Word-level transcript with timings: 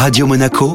Radio 0.00 0.26
Monaco, 0.26 0.72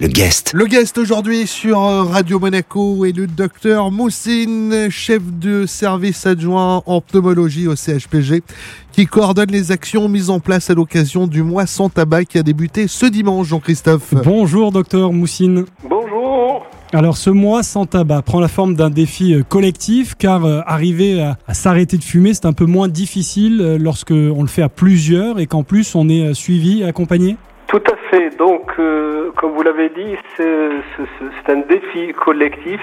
le 0.00 0.08
guest. 0.08 0.50
Le 0.52 0.66
guest 0.66 0.98
aujourd'hui 0.98 1.46
sur 1.46 1.78
Radio 1.78 2.40
Monaco 2.40 3.04
est 3.04 3.16
le 3.16 3.28
docteur 3.28 3.92
Moussine, 3.92 4.90
chef 4.90 5.22
de 5.22 5.64
service 5.64 6.26
adjoint 6.26 6.82
en 6.84 7.00
pneumologie 7.00 7.68
au 7.68 7.76
CHPG, 7.76 8.42
qui 8.90 9.06
coordonne 9.06 9.52
les 9.52 9.70
actions 9.70 10.08
mises 10.08 10.28
en 10.28 10.40
place 10.40 10.70
à 10.70 10.74
l'occasion 10.74 11.28
du 11.28 11.44
mois 11.44 11.66
sans 11.66 11.88
tabac 11.88 12.24
qui 12.24 12.36
a 12.36 12.42
débuté 12.42 12.88
ce 12.88 13.06
dimanche, 13.06 13.46
Jean-Christophe. 13.46 14.12
Bonjour 14.24 14.72
docteur 14.72 15.12
Moussine. 15.12 15.64
Bonjour. 15.88 16.66
Alors 16.92 17.16
ce 17.16 17.30
mois 17.30 17.62
sans 17.62 17.86
tabac 17.86 18.22
prend 18.22 18.40
la 18.40 18.48
forme 18.48 18.74
d'un 18.74 18.90
défi 18.90 19.34
euh, 19.34 19.44
collectif 19.44 20.16
car 20.16 20.44
euh, 20.44 20.62
arriver 20.66 21.22
à, 21.22 21.38
à 21.46 21.54
s'arrêter 21.54 21.96
de 21.96 22.02
fumer 22.02 22.34
c'est 22.34 22.46
un 22.46 22.52
peu 22.52 22.66
moins 22.66 22.88
difficile 22.88 23.60
euh, 23.60 23.78
lorsque 23.78 24.10
on 24.10 24.42
le 24.42 24.48
fait 24.48 24.62
à 24.62 24.68
plusieurs 24.68 25.38
et 25.38 25.46
qu'en 25.46 25.62
plus 25.62 25.94
on 25.94 26.08
est 26.08 26.30
euh, 26.30 26.34
suivi, 26.34 26.82
accompagné? 26.82 27.36
Donc, 28.38 28.72
euh, 28.78 29.32
comme 29.36 29.52
vous 29.52 29.62
l'avez 29.62 29.90
dit, 29.90 30.16
c'est 30.36 31.52
un 31.52 31.60
défi 31.68 32.12
collectif. 32.12 32.80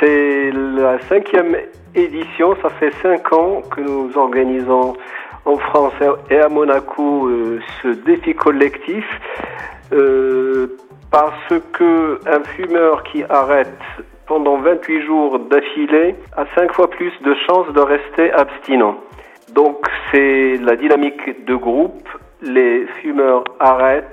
C'est 0.00 0.50
la 0.52 0.98
cinquième 1.08 1.56
édition. 1.94 2.54
Ça 2.62 2.68
fait 2.70 2.92
cinq 3.02 3.32
ans 3.32 3.62
que 3.70 3.80
nous 3.80 4.16
organisons 4.16 4.94
en 5.46 5.56
France 5.56 5.94
et 6.30 6.38
à 6.38 6.48
Monaco 6.48 7.26
euh, 7.26 7.60
ce 7.82 7.88
défi 7.88 8.34
collectif. 8.34 9.04
Euh, 9.92 10.76
parce 11.10 11.54
que 11.72 12.20
un 12.28 12.44
fumeur 12.44 13.02
qui 13.04 13.24
arrête 13.30 13.80
pendant 14.26 14.58
28 14.58 15.06
jours 15.06 15.38
d'affilée 15.38 16.14
a 16.36 16.44
cinq 16.54 16.74
fois 16.74 16.90
plus 16.90 17.12
de 17.22 17.34
chances 17.46 17.72
de 17.72 17.80
rester 17.80 18.30
abstinent. 18.32 18.98
Donc 19.54 19.86
c'est 20.12 20.58
la 20.58 20.76
dynamique 20.76 21.46
de 21.46 21.54
groupe. 21.54 22.06
Les 22.42 22.86
fumeurs 23.00 23.44
arrêtent 23.58 24.04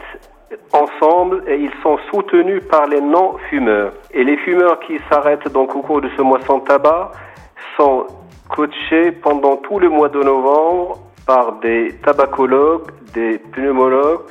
ensemble 0.74 1.44
et 1.48 1.58
ils 1.58 1.72
sont 1.84 1.98
soutenus 2.12 2.62
par 2.70 2.88
les 2.88 3.02
non-fumeurs. 3.02 3.94
Et 4.12 4.24
les 4.24 4.38
fumeurs 4.38 4.80
qui 4.80 5.00
s'arrêtent 5.10 5.52
donc 5.52 5.76
au 5.76 5.82
cours 5.82 6.02
de 6.02 6.10
ce 6.18 6.22
mois 6.22 6.42
sans 6.42 6.60
tabac 6.60 7.12
sont 7.78 8.08
coachés 8.50 9.12
pendant 9.12 9.58
tout 9.58 9.80
le 9.80 9.90
mois 9.90 10.10
de 10.10 10.22
novembre 10.22 11.00
par 11.26 11.60
des 11.60 11.96
tabacologues, 12.04 12.92
des 13.14 13.38
pneumologues 13.38 14.22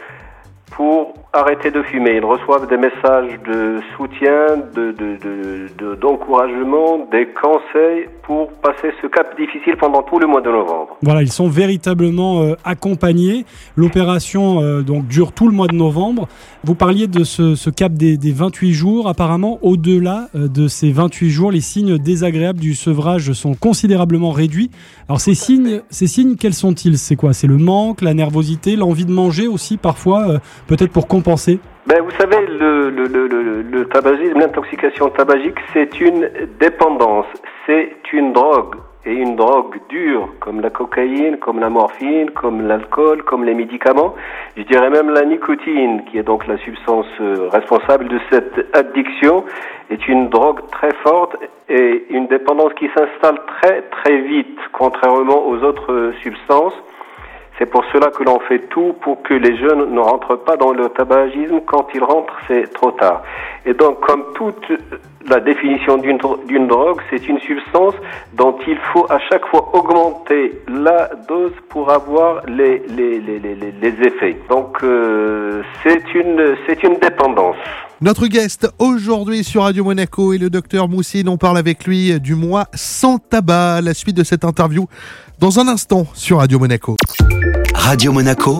pour 0.71 1.15
arrêter 1.33 1.71
de 1.71 1.83
fumer. 1.83 2.17
Ils 2.17 2.25
reçoivent 2.25 2.69
des 2.69 2.77
messages 2.77 3.39
de 3.47 3.81
soutien, 3.97 4.57
de, 4.75 4.93
de, 4.93 5.17
de- 5.23 5.69
de- 5.79 5.95
d'encouragement, 5.97 7.07
des 7.13 7.29
conseils 7.41 8.09
pour 8.23 8.49
passer 8.55 8.93
ce 9.03 9.07
cap 9.09 9.37
difficile 9.39 9.77
pendant 9.79 10.03
tout 10.03 10.19
le 10.19 10.27
mois 10.27 10.41
de 10.41 10.51
novembre. 10.51 10.97
Voilà, 11.03 11.23
ils 11.23 11.31
sont 11.31 11.49
véritablement 11.49 12.43
euh, 12.43 12.55
accompagnés. 12.65 13.45
L'opération 13.77 14.63
euh, 14.63 14.83
donc 14.83 15.07
dure 15.07 15.33
tout 15.33 15.47
le 15.49 15.55
mois 15.55 15.67
de 15.67 15.75
novembre. 15.77 16.27
Vous 16.65 16.75
parliez 16.75 17.07
de 17.07 17.23
ce, 17.25 17.55
ce 17.55 17.71
cap 17.71 17.93
des, 17.93 18.17
des 18.17 18.33
28 18.33 18.73
jours. 18.73 19.09
Apparemment, 19.09 19.59
au-delà 19.63 20.29
euh, 20.35 20.49
de 20.49 20.67
ces 20.69 20.91
28 20.91 21.31
jours, 21.31 21.51
les 21.53 21.61
signes 21.61 21.99
désagréables 21.99 22.61
du 22.61 22.75
sevrage 22.75 23.33
sont 23.33 23.55
considérablement 23.55 24.31
réduits. 24.31 24.71
Alors 25.09 25.21
ces 25.21 25.35
signes, 25.35 25.83
ces 25.91 26.07
signes, 26.07 26.37
quels 26.37 26.55
sont-ils? 26.55 26.97
C'est 26.99 27.17
quoi? 27.17 27.33
C'est 27.35 27.47
le 27.47 27.59
manque, 27.59 28.01
la 28.01 28.15
nervosité, 28.15 28.77
l'envie 28.77 29.05
de 29.05 29.13
manger 29.13 29.47
aussi 29.47 29.77
parfois, 29.77 30.41
peut-être 30.67 30.93
pour 30.93 31.09
compenser. 31.09 31.59
Ben, 31.87 32.01
vous 32.03 32.11
savez, 32.13 32.47
le, 32.47 33.85
tabagisme, 33.93 34.39
l'intoxication 34.39 35.11
tabagique, 35.11 35.59
c'est 35.73 36.01
une 36.01 36.31
dépendance, 36.59 37.27
c'est 37.67 37.93
une 38.13 38.33
drogue, 38.33 38.77
et 39.07 39.13
une 39.13 39.37
drogue 39.37 39.79
dure, 39.91 40.31
comme 40.41 40.61
la 40.61 40.71
cocaïne, 40.71 41.37
comme 41.37 41.61
la 41.61 41.69
morphine, 41.69 42.31
comme 42.31 42.67
l'alcool, 42.67 43.23
comme 43.23 43.45
les 43.45 43.53
médicaments. 43.53 44.15
Je 44.57 44.63
dirais 44.63 44.89
même 44.89 45.11
la 45.11 45.25
nicotine, 45.27 46.05
qui 46.11 46.19
est 46.19 46.23
donc 46.23 46.47
la 46.47 46.57
substance 46.59 47.07
euh, 47.21 47.49
responsable 47.53 48.09
de 48.09 48.19
cette 48.31 48.75
addiction, 48.75 49.45
est 49.91 50.09
une 50.09 50.31
drogue 50.31 50.61
très 50.71 50.95
forte 51.03 51.37
et 51.69 52.07
une 52.09 52.29
dépendance 52.29 52.73
qui 52.75 52.89
s'installe 52.97 53.41
très 53.61 53.83
très 53.83 54.23
vite, 54.23 54.59
contrairement 54.73 55.47
aux 55.49 55.63
autres 55.63 55.93
euh, 55.93 56.15
substances. 56.23 56.75
C'est 57.59 57.67
pour 57.67 57.85
cela 57.93 58.11
que 58.11 58.25
l'on 58.25 58.41
fait 58.41 58.69
tout 58.69 58.95
pour 59.03 59.23
que 59.23 59.33
les 59.35 59.57
jeunes 59.57 59.95
ne 59.95 60.01
rentrent 60.01 60.37
pas 60.37 60.57
dans 60.57 60.73
le 60.73 60.89
tabagisme. 60.89 61.61
Quand 61.67 61.87
ils 61.95 62.03
rentrent, 62.03 62.35
c'est 62.49 62.73
trop 62.73 62.91
tard. 62.91 63.23
Et 63.65 63.75
donc, 63.75 64.01
comme 64.01 64.25
toute 64.35 64.67
la 65.29 65.39
définition 65.41 65.97
d'une 65.99 66.19
dro- 66.19 66.39
d'une 66.49 66.67
drogue, 66.67 67.01
c'est 67.11 67.29
une 67.29 67.39
substance 67.39 67.95
dont 68.35 68.57
il 68.67 68.77
faut 68.93 69.07
à 69.09 69.19
chaque 69.31 69.47
fois 69.47 69.71
augmenter 69.73 70.61
la 70.69 71.11
dose 71.29 71.53
pour 71.69 71.91
avoir 71.93 72.45
les, 72.47 72.83
les, 72.89 73.21
les, 73.21 73.39
les, 73.39 74.07
effets. 74.07 74.37
Donc, 74.51 74.83
euh, 74.83 75.63
c'est 75.85 76.13
une, 76.15 76.57
une 76.83 76.99
dépendance. 76.99 77.57
Notre 78.01 78.27
guest 78.27 78.69
aujourd'hui 78.81 79.45
sur 79.45 79.63
Radio 79.63 79.85
Monaco 79.85 80.33
est 80.33 80.39
le 80.39 80.51
docteur 80.51 80.89
Moussine. 80.89 81.29
On 81.29 81.39
parle 81.39 81.57
avec 81.57 81.85
lui 81.87 82.19
du 82.21 82.35
mois 82.35 82.65
sans 82.75 83.19
tabac. 83.19 83.81
La 83.81 83.95
suite 83.95 84.17
de 84.17 84.25
cette 84.25 84.45
interview 84.45 84.87
dans 85.41 85.59
un 85.61 85.69
instant 85.69 86.05
sur 86.13 86.39
Radio 86.39 86.59
Monaco. 86.59 86.97
Radio 87.85 88.13
Monaco, 88.13 88.59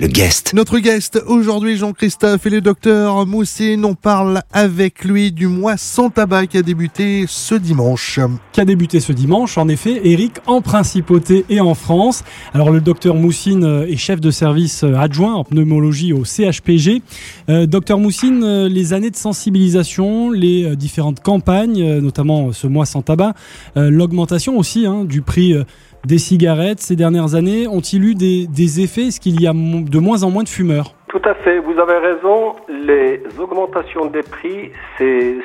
le 0.00 0.06
guest. 0.06 0.54
Notre 0.54 0.78
guest 0.78 1.22
aujourd'hui, 1.26 1.76
Jean-Christophe 1.76 2.46
et 2.46 2.50
le 2.50 2.62
docteur 2.62 3.26
Moussine. 3.26 3.84
On 3.84 3.94
parle 3.94 4.40
avec 4.50 5.04
lui 5.04 5.30
du 5.30 5.46
mois 5.46 5.76
sans 5.76 6.08
tabac 6.08 6.46
qui 6.46 6.56
a 6.56 6.62
débuté 6.62 7.26
ce 7.28 7.54
dimanche. 7.54 8.18
qui 8.52 8.62
a 8.62 8.64
débuté 8.64 9.00
ce 9.00 9.12
dimanche, 9.12 9.58
en 9.58 9.68
effet, 9.68 10.00
Eric, 10.04 10.36
en 10.46 10.62
principauté 10.62 11.44
et 11.50 11.60
en 11.60 11.74
France. 11.74 12.24
Alors 12.54 12.70
le 12.70 12.80
docteur 12.80 13.14
Moussine 13.14 13.64
euh, 13.64 13.86
est 13.86 13.98
chef 13.98 14.22
de 14.22 14.30
service 14.30 14.84
euh, 14.84 14.94
adjoint 14.94 15.34
en 15.34 15.44
pneumologie 15.44 16.14
au 16.14 16.24
CHPG. 16.24 17.02
Euh, 17.50 17.66
docteur 17.66 17.98
Moussine, 17.98 18.64
les 18.64 18.94
années 18.94 19.10
de 19.10 19.16
sensibilisation, 19.16 20.30
les 20.30 20.76
différentes 20.76 21.20
campagnes, 21.20 21.98
notamment 22.00 22.52
ce 22.52 22.66
mois 22.66 22.86
sans 22.86 23.02
tabac, 23.02 23.34
euh, 23.76 23.90
l'augmentation 23.90 24.56
aussi 24.56 24.86
hein, 24.86 25.04
du 25.04 25.20
prix 25.20 25.52
euh, 25.52 25.64
des 26.06 26.18
cigarettes 26.18 26.80
ces 26.80 26.96
dernières 26.96 27.34
années, 27.34 27.66
ont-ils 27.66 28.04
eu 28.04 28.14
des, 28.14 28.80
effets? 28.80 29.08
Est-ce 29.08 29.20
qu'il 29.20 29.40
y 29.40 29.46
a 29.46 29.52
de 29.52 29.98
moins 29.98 30.22
en 30.22 30.30
moins 30.30 30.44
de 30.44 30.48
fumeurs? 30.48 30.94
Tout 31.08 31.22
à 31.24 31.34
fait, 31.34 31.58
vous 31.58 31.78
avez 31.78 31.98
raison. 31.98 32.52
Les 32.68 33.22
augmentations 33.38 34.06
des 34.06 34.22
prix, 34.22 34.70
ce 34.98 35.40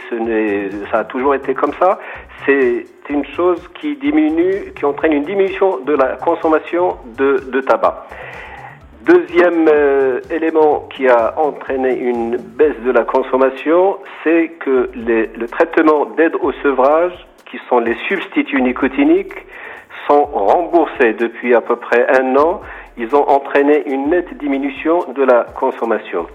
ça 0.91 0.99
a 0.99 1.03
toujours 1.05 1.33
été 1.33 1.53
comme 1.53 1.73
ça. 1.79 1.99
C'est 2.45 2.85
une 3.09 3.25
chose 3.25 3.59
qui 3.79 3.95
diminue, 3.95 4.73
qui 4.75 4.85
entraîne 4.85 5.13
une 5.13 5.23
diminution 5.23 5.79
de 5.85 5.93
la 5.93 6.17
consommation 6.17 6.97
de, 7.17 7.61
tabac. 7.61 8.07
Deuxième 9.05 9.67
euh, 9.67 10.19
élément 10.29 10.87
qui 10.95 11.07
a 11.07 11.33
entraîné 11.39 11.97
une 11.97 12.37
baisse 12.37 12.79
de 12.85 12.91
la 12.91 13.03
consommation, 13.03 13.97
c'est 14.23 14.51
que 14.59 14.91
le 14.93 15.47
traitement 15.47 16.05
d'aide 16.17 16.35
au 16.39 16.51
sevrage, 16.63 17.13
qui 17.49 17.57
sont 17.67 17.79
les 17.79 17.95
substituts 18.07 18.61
nicotiniques, 18.61 19.33
remboursés 20.19 21.13
depuis 21.13 21.55
à 21.55 21.61
peu 21.61 21.75
près 21.75 22.05
un 22.19 22.35
an. 22.35 22.61
Ils 22.97 23.15
ont 23.15 23.27
entraîné 23.27 23.83
une 23.89 24.09
nette 24.09 24.37
diminution 24.37 24.99
de 25.15 25.23
la 25.23 25.45
consommation. 25.55 26.27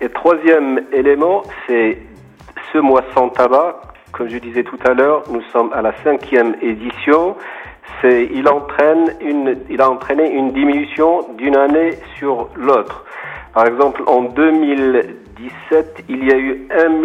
Et 0.00 0.08
troisième 0.08 0.80
élément, 0.92 1.42
c'est 1.66 1.98
ce 2.72 2.78
mois 2.78 3.04
sans 3.14 3.28
tabac. 3.28 3.80
Comme 4.12 4.28
je 4.28 4.38
disais 4.38 4.64
tout 4.64 4.78
à 4.84 4.94
l'heure, 4.94 5.22
nous 5.30 5.42
sommes 5.52 5.72
à 5.72 5.80
la 5.80 5.92
cinquième 6.02 6.56
édition. 6.60 7.36
Il 8.04 8.48
entraîne 8.48 9.14
une, 9.20 9.56
il 9.70 9.80
a 9.80 9.88
entraîné 9.88 10.30
une 10.30 10.52
diminution 10.52 11.20
d'une 11.38 11.56
année 11.56 11.92
sur 12.18 12.48
l'autre. 12.56 13.04
Par 13.54 13.66
exemple, 13.66 14.02
en 14.06 14.22
2017, 14.22 16.04
il 16.08 16.24
y 16.24 16.32
a 16.32 16.36
eu 16.36 16.66
1 16.70 17.00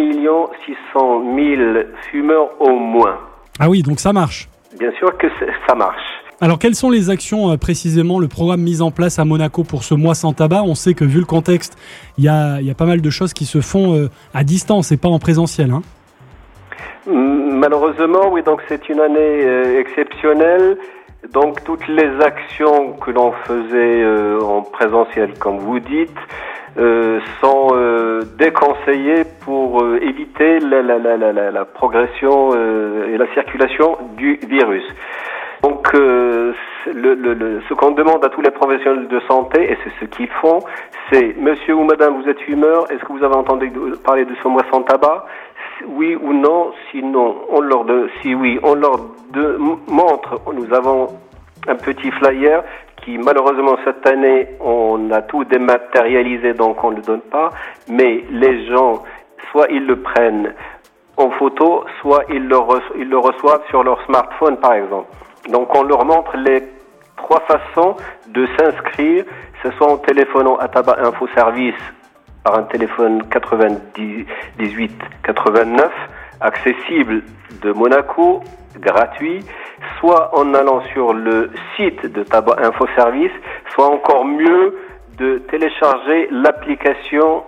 600 0.92 1.22
000 1.36 1.62
fumeurs 2.10 2.50
au 2.60 2.70
moins. 2.70 3.18
Ah 3.60 3.68
oui, 3.68 3.82
donc 3.82 4.00
ça 4.00 4.12
marche. 4.12 4.48
Bien 4.76 4.90
sûr 4.98 5.16
que 5.16 5.26
ça 5.66 5.74
marche. 5.74 6.02
Alors, 6.40 6.60
quelles 6.60 6.76
sont 6.76 6.90
les 6.90 7.10
actions 7.10 7.50
euh, 7.50 7.56
précisément, 7.56 8.20
le 8.20 8.28
programme 8.28 8.60
mis 8.60 8.80
en 8.80 8.92
place 8.92 9.18
à 9.18 9.24
Monaco 9.24 9.64
pour 9.64 9.82
ce 9.82 9.94
mois 9.94 10.14
sans 10.14 10.32
tabac? 10.32 10.62
On 10.62 10.76
sait 10.76 10.94
que 10.94 11.04
vu 11.04 11.18
le 11.18 11.26
contexte, 11.26 11.76
il 12.16 12.24
y 12.24 12.28
a, 12.28 12.60
il 12.60 12.66
y 12.66 12.70
a 12.70 12.74
pas 12.74 12.84
mal 12.84 13.00
de 13.00 13.10
choses 13.10 13.32
qui 13.32 13.44
se 13.44 13.60
font 13.60 13.96
euh, 13.96 14.08
à 14.34 14.44
distance 14.44 14.92
et 14.92 14.96
pas 14.96 15.08
en 15.08 15.18
présentiel. 15.18 15.72
Hein. 15.72 15.82
Malheureusement, 17.06 18.30
oui, 18.30 18.42
donc 18.44 18.60
c'est 18.68 18.88
une 18.88 19.00
année 19.00 19.18
euh, 19.18 19.80
exceptionnelle. 19.80 20.76
Donc 21.32 21.64
toutes 21.64 21.88
les 21.88 22.08
actions 22.22 22.92
que 22.92 23.10
l'on 23.10 23.32
faisait 23.32 24.04
en 24.40 24.62
présentiel, 24.62 25.36
comme 25.40 25.58
vous 25.58 25.80
dites, 25.80 26.16
euh, 26.78 27.20
sont 27.40 27.68
euh, 27.72 28.22
déconseillées 28.38 29.24
pour 29.44 29.82
euh, 29.82 29.98
éviter 30.02 30.60
la, 30.60 30.82
la, 30.82 30.98
la, 30.98 31.16
la, 31.50 31.64
progression 31.64 32.50
euh, 32.54 33.12
et 33.12 33.18
la 33.18 33.26
circulation 33.34 33.96
du 34.16 34.38
virus. 34.48 34.84
Donc, 35.62 35.92
euh, 35.94 36.52
le, 36.86 37.14
le, 37.14 37.34
le- 37.34 37.60
ce 37.68 37.74
qu'on 37.74 37.90
demande 37.90 38.24
à 38.24 38.28
tous 38.28 38.40
les 38.42 38.52
professionnels 38.52 39.08
de 39.08 39.20
santé, 39.28 39.72
et 39.72 39.76
c'est 39.82 39.92
ce 40.00 40.04
qu'ils 40.04 40.28
font, 40.40 40.60
c'est 41.10 41.34
Monsieur 41.36 41.74
ou 41.74 41.82
Madame, 41.84 42.22
vous 42.22 42.28
êtes 42.28 42.40
fumeur, 42.42 42.84
est-ce 42.92 43.00
que 43.04 43.12
vous 43.12 43.24
avez 43.24 43.34
entendu 43.34 43.72
parler 44.04 44.24
de 44.24 44.34
ce 44.42 44.46
mois 44.48 44.62
sans 44.72 44.82
tabac? 44.82 45.26
Oui 45.88 46.16
ou 46.20 46.32
non? 46.32 46.72
Sinon, 46.90 47.36
on 47.50 47.60
leur 47.60 47.84
de, 47.84 48.08
si 48.22 48.34
oui, 48.34 48.58
on 48.62 48.74
leur 48.74 48.98
montre. 49.88 50.40
Nous 50.54 50.72
avons 50.74 51.08
un 51.66 51.74
petit 51.74 52.10
flyer 52.12 52.62
malheureusement 53.16 53.76
cette 53.84 54.06
année 54.06 54.48
on 54.60 55.10
a 55.12 55.22
tout 55.22 55.44
dématérialisé 55.44 56.52
donc 56.52 56.82
on 56.84 56.90
ne 56.90 56.96
le 56.96 57.02
donne 57.02 57.22
pas, 57.22 57.50
mais 57.88 58.24
les 58.30 58.66
gens 58.66 59.02
soit 59.50 59.68
ils 59.70 59.86
le 59.86 60.00
prennent 60.00 60.52
en 61.16 61.30
photo, 61.30 61.84
soit 62.00 62.24
ils 62.28 62.46
le, 62.46 62.56
ils 62.98 63.08
le 63.08 63.18
reçoivent 63.18 63.66
sur 63.70 63.82
leur 63.82 64.04
smartphone 64.04 64.58
par 64.58 64.74
exemple. 64.74 65.08
Donc 65.50 65.74
on 65.74 65.82
leur 65.82 66.04
montre 66.04 66.36
les 66.36 66.62
trois 67.16 67.40
façons 67.40 67.96
de 68.28 68.46
s'inscrire, 68.58 69.24
ce 69.62 69.70
soit 69.72 69.90
en 69.90 69.96
téléphonant 69.98 70.56
à 70.56 70.68
Tabac 70.68 70.98
Info 71.00 71.26
Service 71.34 71.74
par 72.44 72.58
un 72.58 72.62
téléphone 72.64 73.22
98 73.28 74.92
89 75.24 75.90
accessible 76.40 77.22
de 77.62 77.72
Monaco, 77.72 78.40
gratuit, 78.80 79.44
soit 79.98 80.30
en 80.38 80.54
allant 80.54 80.82
sur 80.92 81.12
le 81.12 81.50
site 81.76 82.06
de 82.06 82.22
Tabac 82.22 82.56
Info 82.62 82.86
Service, 82.96 83.32
soit 83.74 83.86
encore 83.86 84.24
mieux 84.24 84.76
de 85.18 85.38
télécharger 85.50 86.28
l'application 86.30 87.42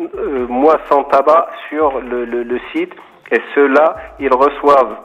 euh, 0.00 0.46
Moi 0.48 0.78
sans 0.88 1.04
tabac 1.04 1.48
sur 1.68 2.00
le, 2.00 2.24
le 2.24 2.60
site. 2.72 2.92
Et 3.30 3.40
ceux-là, 3.54 3.96
ils 4.20 4.32
reçoivent, 4.32 4.96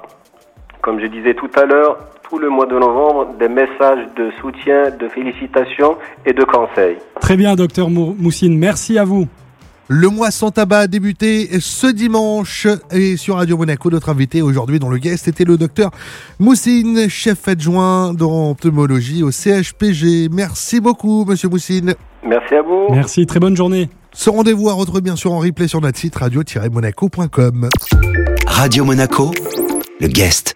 comme 0.82 1.00
je 1.00 1.08
disais 1.08 1.34
tout 1.34 1.50
à 1.56 1.66
l'heure, 1.66 1.98
tout 2.30 2.38
le 2.38 2.50
mois 2.50 2.66
de 2.66 2.78
novembre 2.78 3.28
des 3.40 3.48
messages 3.48 4.06
de 4.16 4.32
soutien, 4.42 4.92
de 4.92 5.08
félicitations 5.08 5.98
et 6.26 6.34
de 6.34 6.44
conseils. 6.44 6.98
Très 7.22 7.38
bien, 7.38 7.56
docteur 7.56 7.90
Moussine, 7.90 8.58
merci 8.58 9.00
à 9.00 9.06
vous. 9.06 9.28
Le 9.90 10.10
mois 10.10 10.32
sans 10.32 10.52
tabac 10.52 10.80
a 10.80 10.88
débuté 10.88 11.60
ce 11.62 11.88
dimanche 11.88 12.68
et 12.92 13.16
sur 13.16 13.36
Radio 13.36 13.56
Monaco, 13.58 13.90
notre 13.90 14.10
invité 14.10 14.42
aujourd'hui 14.42 14.80
dans 14.80 14.90
le 14.90 14.98
guest 14.98 15.28
était 15.30 15.46
le 15.46 15.58
docteur 15.58 15.92
Moussine, 16.40 17.10
chef 17.10 17.48
adjoint 17.48 18.14
d'entomologie 18.14 19.24
au 19.24 19.32
CHPG. 19.32 20.30
Merci 20.32 20.82
beaucoup, 20.82 21.24
monsieur 21.26 21.48
Moussine. 21.48 21.96
Merci 22.26 22.56
à 22.56 22.62
vous. 22.62 22.88
Merci, 22.90 23.26
très 23.26 23.40
bonne 23.40 23.56
journée. 23.56 23.90
Ce 24.12 24.30
rendez-vous 24.30 24.70
à 24.70 24.74
retrouver 24.74 25.02
bien 25.02 25.16
sûr 25.16 25.32
en 25.32 25.40
replay 25.40 25.68
sur 25.68 25.80
notre 25.80 25.98
site 25.98 26.16
radio-monaco.com. 26.16 27.70
Radio 28.46 28.84
Monaco, 28.84 29.32
le 30.02 30.08
guest. 30.08 30.56